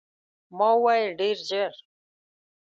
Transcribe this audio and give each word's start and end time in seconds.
ما 0.57 0.69
وویل، 0.77 1.09
ډېر 1.19 1.37
ژر. 1.49 1.71